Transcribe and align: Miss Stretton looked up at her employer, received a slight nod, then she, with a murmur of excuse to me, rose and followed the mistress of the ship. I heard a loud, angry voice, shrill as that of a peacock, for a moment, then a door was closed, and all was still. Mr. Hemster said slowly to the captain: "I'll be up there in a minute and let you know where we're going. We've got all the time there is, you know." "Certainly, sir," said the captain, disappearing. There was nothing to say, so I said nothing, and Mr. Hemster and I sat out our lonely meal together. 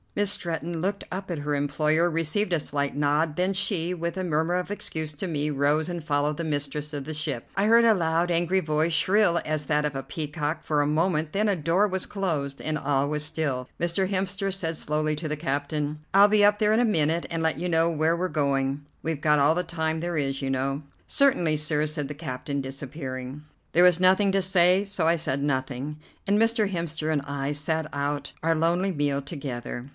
Miss 0.13 0.31
Stretton 0.31 0.81
looked 0.81 1.05
up 1.09 1.31
at 1.31 1.39
her 1.39 1.55
employer, 1.55 2.09
received 2.09 2.51
a 2.51 2.59
slight 2.59 2.97
nod, 2.97 3.37
then 3.37 3.53
she, 3.53 3.93
with 3.93 4.17
a 4.17 4.23
murmur 4.25 4.55
of 4.55 4.69
excuse 4.69 5.13
to 5.13 5.27
me, 5.27 5.49
rose 5.49 5.87
and 5.87 6.03
followed 6.03 6.35
the 6.35 6.43
mistress 6.43 6.91
of 6.91 7.05
the 7.05 7.13
ship. 7.13 7.47
I 7.55 7.65
heard 7.67 7.85
a 7.85 7.93
loud, 7.93 8.29
angry 8.29 8.59
voice, 8.59 8.91
shrill 8.91 9.39
as 9.45 9.65
that 9.67 9.85
of 9.85 9.95
a 9.95 10.03
peacock, 10.03 10.63
for 10.63 10.81
a 10.81 10.87
moment, 10.87 11.31
then 11.31 11.47
a 11.47 11.55
door 11.55 11.87
was 11.87 12.05
closed, 12.07 12.61
and 12.61 12.77
all 12.77 13.07
was 13.07 13.23
still. 13.23 13.69
Mr. 13.79 14.09
Hemster 14.09 14.51
said 14.53 14.75
slowly 14.75 15.15
to 15.15 15.29
the 15.29 15.37
captain: 15.37 15.99
"I'll 16.13 16.27
be 16.27 16.43
up 16.43 16.57
there 16.57 16.73
in 16.73 16.81
a 16.81 16.85
minute 16.85 17.25
and 17.29 17.41
let 17.41 17.57
you 17.59 17.69
know 17.69 17.89
where 17.89 18.17
we're 18.17 18.27
going. 18.27 18.81
We've 19.03 19.21
got 19.21 19.39
all 19.39 19.55
the 19.55 19.63
time 19.63 19.99
there 20.01 20.17
is, 20.17 20.41
you 20.41 20.49
know." 20.49 20.81
"Certainly, 21.07 21.57
sir," 21.57 21.85
said 21.85 22.09
the 22.09 22.15
captain, 22.15 22.59
disappearing. 22.59 23.43
There 23.71 23.83
was 23.83 23.99
nothing 23.99 24.33
to 24.33 24.41
say, 24.41 24.83
so 24.83 25.07
I 25.07 25.15
said 25.15 25.41
nothing, 25.41 25.99
and 26.27 26.37
Mr. 26.37 26.69
Hemster 26.69 27.13
and 27.13 27.21
I 27.21 27.53
sat 27.53 27.87
out 27.93 28.33
our 28.43 28.55
lonely 28.55 28.91
meal 28.91 29.21
together. 29.21 29.89